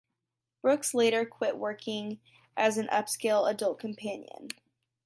[0.63, 2.19] Brooks later quit working
[2.57, 4.47] as an upscale adult companion.